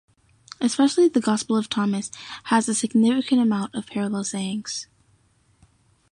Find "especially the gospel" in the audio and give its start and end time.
0.59-1.55